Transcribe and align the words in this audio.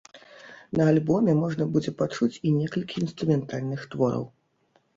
На 0.79 0.87
альбоме 0.93 1.35
можна 1.41 1.67
будзе 1.75 1.91
пачуць 2.01 2.31
і 2.47 2.55
некалькі 2.57 2.99
інструментальных 3.05 3.87
твораў. 3.95 4.29